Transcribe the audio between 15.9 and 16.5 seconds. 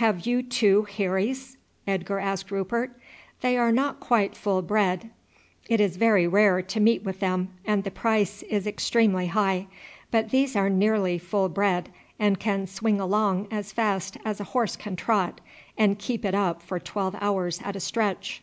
keep it